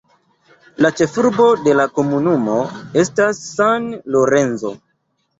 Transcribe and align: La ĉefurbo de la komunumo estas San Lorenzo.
La 0.83 0.89
ĉefurbo 0.99 1.43
de 1.67 1.75
la 1.79 1.85
komunumo 1.97 2.55
estas 3.01 3.41
San 3.57 3.85
Lorenzo. 4.15 4.73